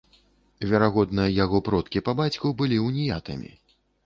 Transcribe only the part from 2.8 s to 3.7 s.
уніятамі.